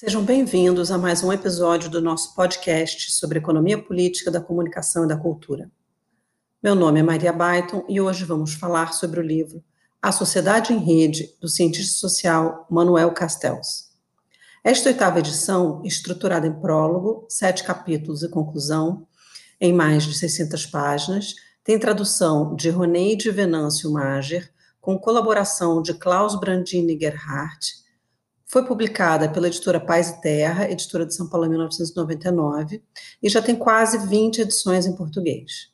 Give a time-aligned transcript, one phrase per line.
[0.00, 5.08] Sejam bem-vindos a mais um episódio do nosso podcast sobre economia política da comunicação e
[5.08, 5.68] da cultura.
[6.62, 9.60] Meu nome é Maria Baiton e hoje vamos falar sobre o livro
[10.00, 13.88] A Sociedade em Rede, do cientista social Manuel Castells.
[14.62, 19.04] Esta oitava edição, estruturada em prólogo, sete capítulos e conclusão,
[19.60, 21.34] em mais de 600 páginas,
[21.64, 24.48] tem tradução de Roneide Venâncio Mager,
[24.80, 27.87] com colaboração de Klaus Brandini Gerhardt,
[28.48, 32.82] foi publicada pela editora Paz e Terra, editora de São Paulo em 1999,
[33.22, 35.70] e já tem quase 20 edições em português.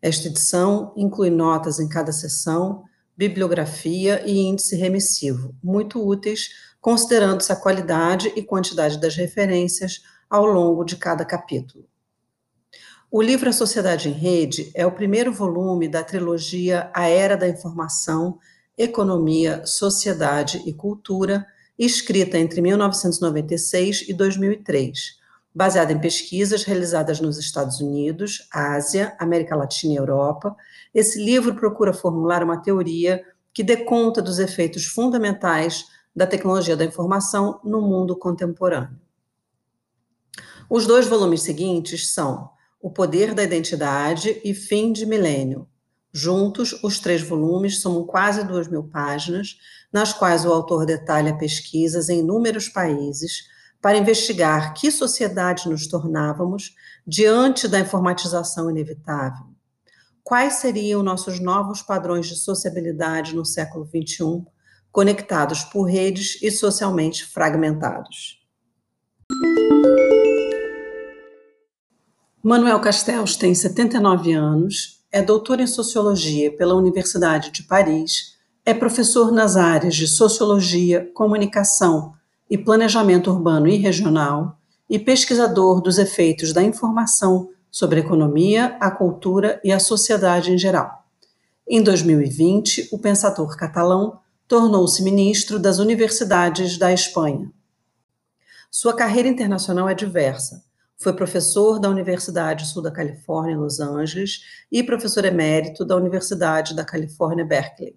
[0.00, 2.84] Esta edição inclui notas em cada sessão,
[3.16, 10.84] bibliografia e índice remissivo, muito úteis, considerando-se a qualidade e quantidade das referências ao longo
[10.84, 11.84] de cada capítulo.
[13.10, 17.48] O livro A Sociedade em Rede é o primeiro volume da trilogia A Era da
[17.48, 18.38] Informação
[18.78, 21.44] Economia, Sociedade e Cultura,
[21.78, 25.18] escrita entre 1996 e 2003,
[25.54, 30.56] baseada em pesquisas realizadas nos Estados Unidos, Ásia, América Latina e Europa.
[30.92, 36.84] Esse livro procura formular uma teoria que dê conta dos efeitos fundamentais da tecnologia da
[36.84, 38.98] informação no mundo contemporâneo.
[40.68, 45.66] Os dois volumes seguintes são O Poder da Identidade e Fim de Milênio,
[46.12, 49.58] Juntos, os três volumes somam quase duas mil páginas,
[49.92, 53.44] nas quais o autor detalha pesquisas em inúmeros países
[53.80, 56.74] para investigar que sociedade nos tornávamos
[57.06, 59.46] diante da informatização inevitável.
[60.24, 64.44] Quais seriam nossos novos padrões de sociabilidade no século XXI,
[64.90, 68.38] conectados por redes e socialmente fragmentados?
[72.42, 79.32] Manuel Castells tem 79 anos é doutor em Sociologia pela Universidade de Paris, é professor
[79.32, 82.12] nas áreas de Sociologia, Comunicação
[82.50, 88.90] e Planejamento Urbano e Regional e pesquisador dos efeitos da informação sobre a economia, a
[88.90, 91.04] cultura e a sociedade em geral.
[91.66, 97.50] Em 2020, o pensador catalão tornou-se ministro das universidades da Espanha.
[98.70, 100.67] Sua carreira internacional é diversa
[100.98, 106.84] foi professor da Universidade Sul da Califórnia, Los Angeles, e professor emérito da Universidade da
[106.84, 107.96] Califórnia, Berkeley.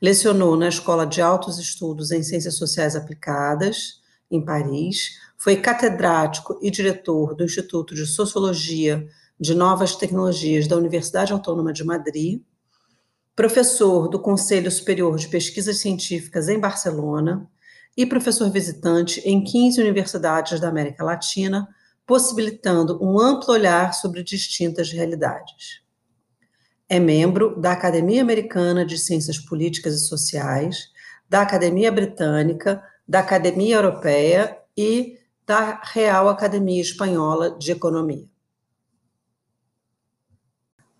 [0.00, 5.18] Lecionou na Escola de Altos Estudos em Ciências Sociais Aplicadas, em Paris.
[5.38, 9.06] Foi catedrático e diretor do Instituto de Sociologia
[9.40, 12.42] de Novas Tecnologias da Universidade Autônoma de Madrid.
[13.34, 17.48] Professor do Conselho Superior de Pesquisas Científicas em Barcelona
[17.96, 21.68] e professor visitante em 15 universidades da América Latina,
[22.06, 25.82] possibilitando um amplo olhar sobre distintas realidades.
[26.88, 30.90] É membro da Academia Americana de Ciências Políticas e Sociais,
[31.28, 38.28] da Academia Britânica, da Academia Europeia e da Real Academia Espanhola de Economia.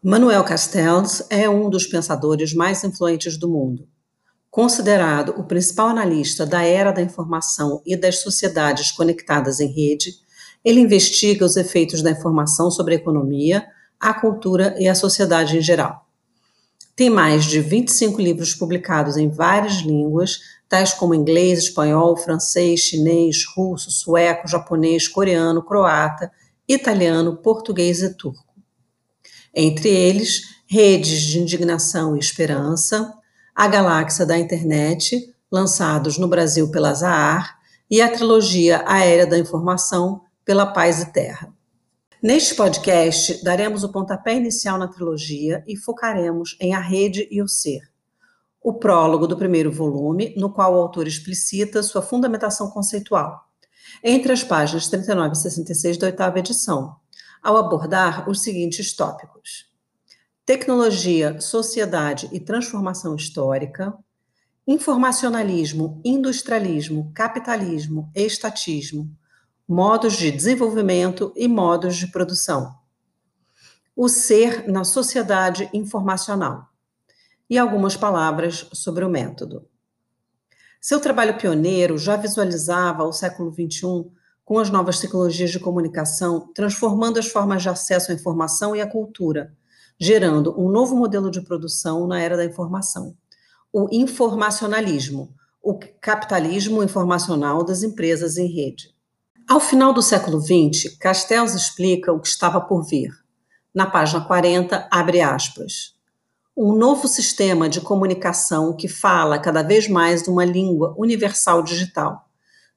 [0.02, 3.88] Manuel Castells é um dos pensadores mais influentes do mundo.
[4.48, 10.12] Considerado o principal analista da era da informação e das sociedades conectadas em rede,
[10.66, 13.64] ele investiga os efeitos da informação sobre a economia,
[14.00, 16.04] a cultura e a sociedade em geral.
[16.96, 23.44] Tem mais de 25 livros publicados em várias línguas, tais como inglês, espanhol, francês, chinês,
[23.56, 26.32] russo, sueco, japonês, coreano, croata,
[26.68, 28.44] italiano, português e turco.
[29.54, 33.14] Entre eles, Redes de Indignação e Esperança,
[33.54, 37.56] A Galáxia da Internet, lançados no Brasil pela Zahar,
[37.88, 41.52] e a trilogia Aérea da Informação, pela Paz e Terra.
[42.22, 47.48] Neste podcast, daremos o pontapé inicial na trilogia e focaremos em A Rede e o
[47.48, 47.80] Ser,
[48.62, 53.44] o prólogo do primeiro volume, no qual o autor explicita sua fundamentação conceitual,
[54.04, 56.94] entre as páginas 39 e 66 da oitava edição,
[57.42, 59.66] ao abordar os seguintes tópicos:
[60.44, 63.92] tecnologia, sociedade e transformação histórica,
[64.64, 69.10] informacionalismo, industrialismo, capitalismo estatismo
[69.68, 72.72] modos de desenvolvimento e modos de produção.
[73.96, 76.68] O ser na sociedade informacional.
[77.50, 79.66] E algumas palavras sobre o método.
[80.80, 84.08] Seu trabalho pioneiro já visualizava o século XXI
[84.44, 88.86] com as novas tecnologias de comunicação, transformando as formas de acesso à informação e à
[88.86, 89.52] cultura,
[89.98, 93.16] gerando um novo modelo de produção na era da informação,
[93.72, 98.95] o informacionalismo, o capitalismo informacional das empresas em rede.
[99.48, 103.12] Ao final do século XX, Castells explica o que estava por vir.
[103.72, 105.94] Na página 40, abre aspas.
[106.56, 112.28] Um novo sistema de comunicação que fala cada vez mais uma língua universal digital,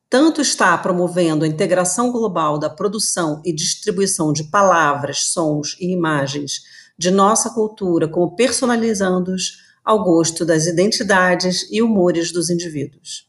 [0.08, 6.62] tanto está promovendo a integração global da produção e distribuição de palavras, sons e imagens
[6.96, 13.29] de nossa cultura, como personalizando-os ao gosto das identidades e humores dos indivíduos.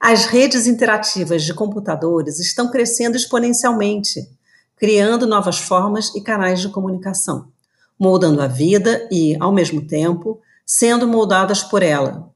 [0.00, 4.28] As redes interativas de computadores estão crescendo exponencialmente,
[4.76, 7.50] criando novas formas e canais de comunicação,
[7.98, 12.30] moldando a vida e, ao mesmo tempo, sendo moldadas por ela.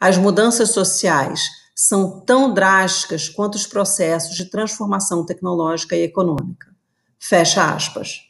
[0.00, 6.74] As mudanças sociais são tão drásticas quanto os processos de transformação tecnológica e econômica.
[7.18, 8.22] Fecha aspas.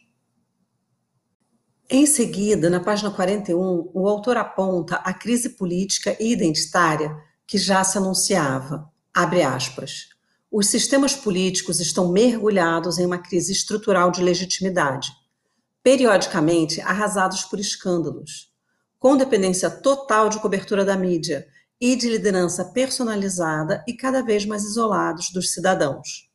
[1.88, 7.16] Em seguida, na página 41, o autor aponta a crise política e identitária
[7.46, 8.90] que já se anunciava.
[9.14, 10.08] Abre aspas.
[10.50, 15.10] Os sistemas políticos estão mergulhados em uma crise estrutural de legitimidade,
[15.82, 18.52] periodicamente arrasados por escândalos,
[18.98, 21.46] com dependência total de cobertura da mídia
[21.81, 26.31] e de liderança personalizada e cada vez mais isolados dos cidadãos.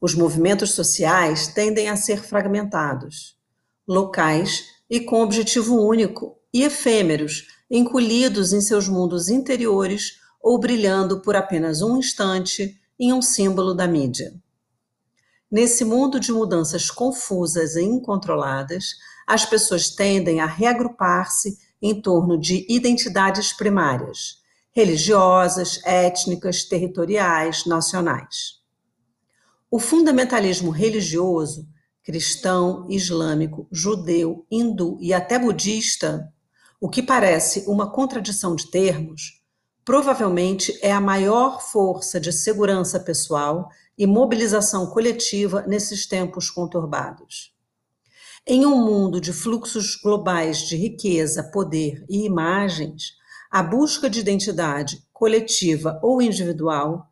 [0.00, 3.38] Os movimentos sociais tendem a ser fragmentados,
[3.86, 11.34] locais e com objetivo único, e efêmeros, encolhidos em seus mundos interiores ou brilhando por
[11.34, 14.34] apenas um instante em um símbolo da mídia.
[15.50, 18.90] Nesse mundo de mudanças confusas e incontroladas,
[19.26, 28.60] as pessoas tendem a reagrupar-se em torno de identidades primárias, religiosas, étnicas, territoriais, nacionais.
[29.70, 31.66] O fundamentalismo religioso,
[32.02, 36.30] cristão, islâmico, judeu, hindu e até budista,
[36.78, 39.43] o que parece uma contradição de termos,
[39.84, 47.54] provavelmente é a maior força de segurança pessoal e mobilização coletiva nesses tempos conturbados.
[48.46, 53.14] Em um mundo de fluxos globais de riqueza, poder e imagens,
[53.50, 57.08] a busca de identidade coletiva ou individual,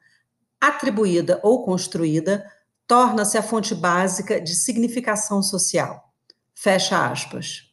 [0.61, 2.45] atribuída ou construída,
[2.87, 6.13] torna-se a fonte básica de significação social.
[6.55, 7.73] Fecha aspas.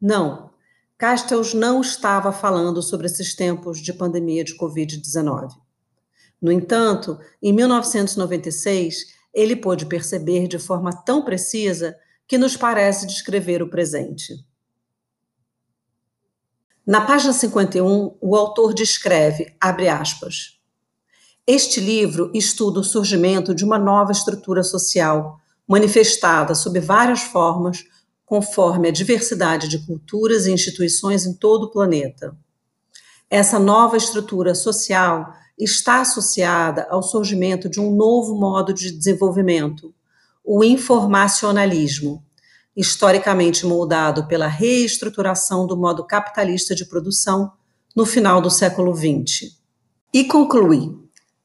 [0.00, 0.50] Não,
[1.04, 5.50] Castells não estava falando sobre esses tempos de pandemia de Covid-19.
[6.40, 11.94] No entanto, em 1996, ele pôde perceber de forma tão precisa
[12.26, 14.32] que nos parece descrever o presente.
[16.86, 20.58] Na página 51, o autor descreve, abre aspas,
[21.46, 27.84] este livro estuda o surgimento de uma nova estrutura social, manifestada sob várias formas,
[28.34, 32.36] conforme a diversidade de culturas e instituições em todo o planeta.
[33.30, 39.94] Essa nova estrutura social está associada ao surgimento de um novo modo de desenvolvimento,
[40.44, 42.24] o informacionalismo,
[42.76, 47.52] historicamente moldado pela reestruturação do modo capitalista de produção
[47.94, 49.56] no final do século XX.
[50.12, 50.92] E conclui: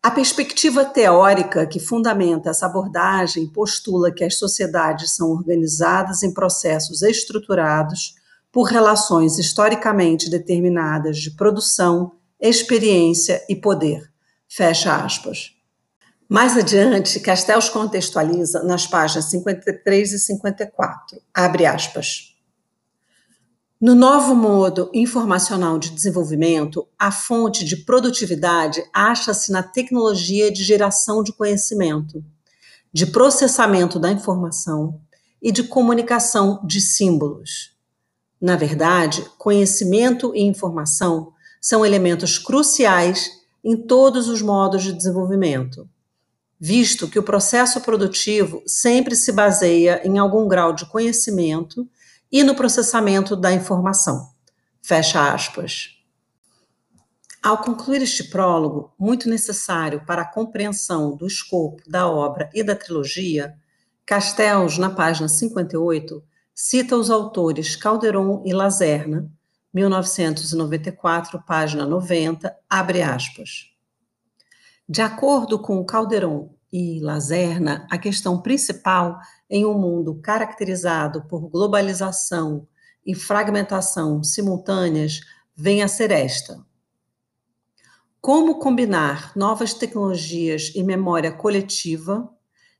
[0.02, 7.02] a perspectiva teórica que fundamenta essa abordagem postula que as sociedades são organizadas em processos
[7.02, 8.16] estruturados
[8.50, 14.10] por relações historicamente determinadas de produção, experiência e poder.
[14.48, 15.52] Fecha aspas.
[16.30, 21.22] Mais adiante, Castells contextualiza nas páginas 53 e 54.
[21.34, 22.36] Abre aspas.
[23.82, 31.24] No novo modo informacional de desenvolvimento, a fonte de produtividade acha-se na tecnologia de geração
[31.24, 32.22] de conhecimento,
[32.92, 35.00] de processamento da informação
[35.42, 37.74] e de comunicação de símbolos.
[38.42, 41.32] Na verdade, conhecimento e informação
[41.62, 43.32] são elementos cruciais
[43.64, 45.88] em todos os modos de desenvolvimento
[46.60, 51.88] visto que o processo produtivo sempre se baseia em algum grau de conhecimento
[52.32, 54.30] e no processamento da informação.
[54.82, 55.96] Fecha aspas.
[57.42, 62.76] Ao concluir este prólogo, muito necessário para a compreensão do escopo da obra e da
[62.76, 63.56] trilogia,
[64.06, 66.22] Castells, na página 58,
[66.54, 69.32] cita os autores Calderon e Lazerna,
[69.74, 73.72] 1994, página 90, abre aspas.
[74.88, 79.20] De acordo com Calderon e Lazerna, a questão principal
[79.50, 82.68] em um mundo caracterizado por globalização
[83.06, 85.22] e fragmentação simultâneas
[85.56, 86.64] vem a ser esta:
[88.22, 92.30] como combinar novas tecnologias e memória coletiva,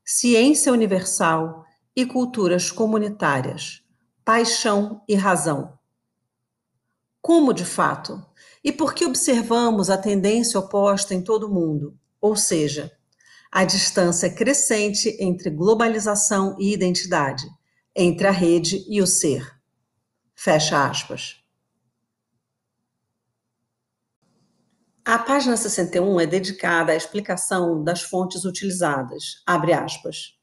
[0.04, 3.82] ciência universal e culturas comunitárias,
[4.26, 5.80] paixão e razão?
[7.22, 8.22] Como de fato?
[8.62, 11.98] E por que observamos a tendência oposta em todo o mundo?
[12.20, 12.92] Ou seja,
[13.52, 17.48] a distância crescente entre globalização e identidade,
[17.96, 19.60] entre a rede e o ser.
[20.36, 21.44] Fecha aspas.
[25.04, 29.42] A página 61 é dedicada à explicação das fontes utilizadas.
[29.46, 30.38] Abre aspas.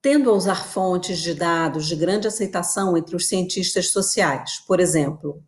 [0.00, 5.42] Tendo a usar fontes de dados de grande aceitação entre os cientistas sociais, por exemplo,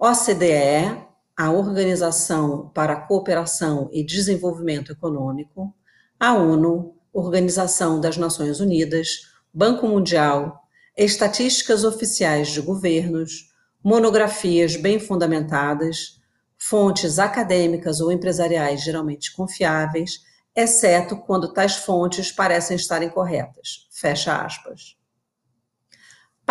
[0.00, 5.74] OCDE, a Organização para a Cooperação e Desenvolvimento Econômico,
[6.18, 10.62] a ONU, Organização das Nações Unidas, Banco Mundial,
[10.96, 16.20] estatísticas oficiais de governos, monografias bem fundamentadas,
[16.58, 20.20] fontes acadêmicas ou empresariais geralmente confiáveis,
[20.54, 23.88] exceto quando tais fontes parecem estar incorretas.
[23.90, 24.99] Fecha aspas.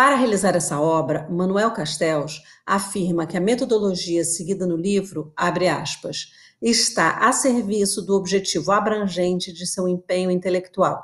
[0.00, 6.32] Para realizar essa obra, Manuel Castells afirma que a metodologia seguida no livro, abre aspas,
[6.62, 11.02] está a serviço do objetivo abrangente de seu empenho intelectual.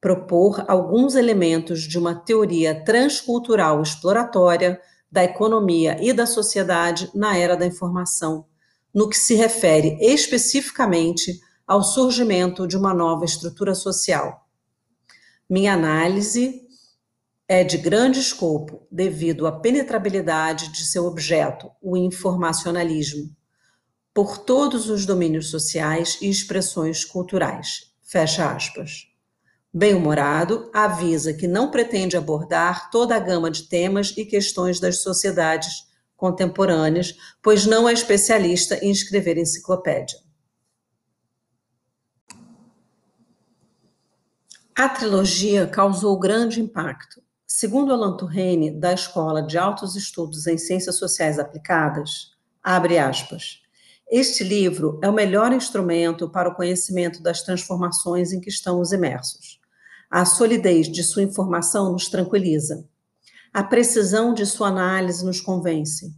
[0.00, 4.80] Propor alguns elementos de uma teoria transcultural exploratória
[5.12, 8.46] da economia e da sociedade na era da informação,
[8.94, 14.48] no que se refere especificamente ao surgimento de uma nova estrutura social.
[15.50, 16.65] Minha análise
[17.48, 23.34] é de grande escopo devido à penetrabilidade de seu objeto, o informacionalismo,
[24.12, 27.92] por todos os domínios sociais e expressões culturais.
[28.02, 29.16] Fecha aspas
[29.76, 35.84] bem-humorado, avisa que não pretende abordar toda a gama de temas e questões das sociedades
[36.16, 40.18] contemporâneas, pois não é especialista em escrever enciclopédia.
[44.74, 47.22] A trilogia causou grande impacto.
[47.48, 53.62] Segundo Alan Turrene, da Escola de Altos Estudos em Ciências Sociais Aplicadas, abre aspas,
[54.10, 59.60] este livro é o melhor instrumento para o conhecimento das transformações em que estamos imersos.
[60.10, 62.84] A solidez de sua informação nos tranquiliza.
[63.54, 66.12] A precisão de sua análise nos convence.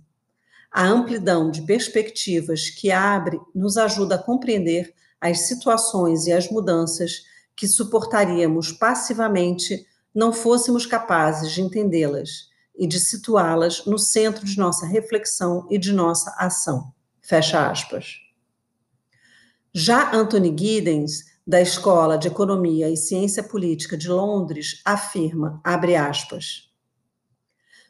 [0.73, 7.25] A amplidão de perspectivas que abre nos ajuda a compreender as situações e as mudanças
[7.55, 9.87] que suportaríamos passivamente
[10.19, 15.93] não fôssemos capazes de entendê-las e de situá-las no centro de nossa reflexão e de
[15.93, 16.93] nossa ação.
[17.23, 18.17] Fecha aspas.
[19.73, 26.69] Já Anthony Giddens da Escola de Economia e Ciência Política de Londres afirma, abre aspas,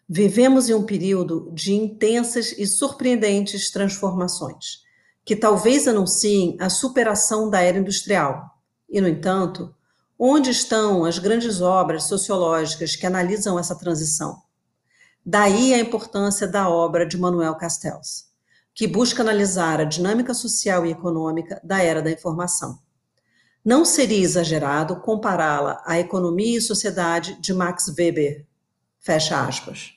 [0.06, 4.82] Vivemos em um período de intensas e surpreendentes transformações,
[5.24, 8.58] que talvez anunciem a superação da era industrial.
[8.88, 9.74] E, no entanto,
[10.18, 14.42] onde estão as grandes obras sociológicas que analisam essa transição?
[15.24, 18.26] Daí a importância da obra de Manuel Castells,
[18.74, 22.78] que busca analisar a dinâmica social e econômica da era da informação.
[23.64, 28.46] Não seria exagerado compará-la à Economia e Sociedade de Max Weber.
[28.98, 29.94] Fecha aspas.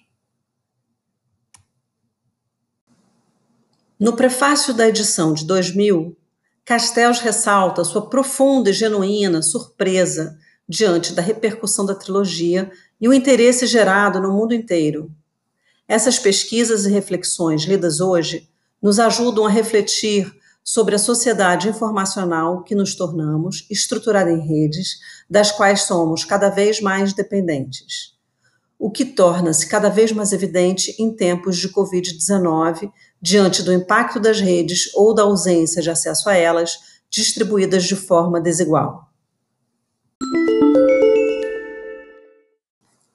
[3.98, 6.18] No prefácio da edição de 2000,
[6.63, 10.38] Castells ressalta sua profunda e genuína surpresa
[10.68, 15.12] diante da repercussão da trilogia e o interesse gerado no mundo inteiro.
[15.88, 18.48] Essas pesquisas e reflexões lidas hoje
[18.82, 25.00] nos ajudam a refletir sobre a sociedade informacional que nos tornamos, estruturada em redes,
[25.30, 28.15] das quais somos cada vez mais dependentes.
[28.77, 32.91] O que torna-se cada vez mais evidente em tempos de Covid-19,
[33.22, 38.42] diante do impacto das redes ou da ausência de acesso a elas, distribuídas de forma
[38.42, 39.12] desigual.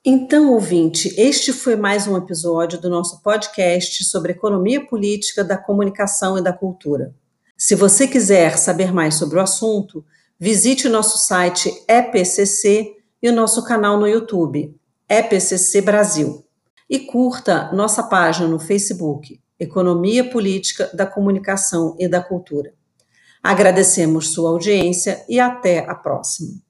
[0.09, 6.39] Então, ouvinte, este foi mais um episódio do nosso podcast sobre economia política da comunicação
[6.39, 7.13] e da cultura.
[7.57, 10.05] Se você quiser saber mais sobre o assunto,
[10.39, 14.77] visite o nosso site EPCC e o nosso canal no YouTube,
[15.09, 16.45] EPCC Brasil.
[16.89, 22.75] E curta nossa página no Facebook, Economia Política da Comunicação e da Cultura.
[23.43, 26.66] Agradecemos sua audiência e até a próxima.